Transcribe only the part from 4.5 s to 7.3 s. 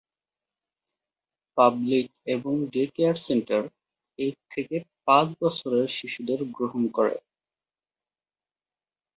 থেকে পাঁচ বছরের শিশুদের গ্রহণ করে।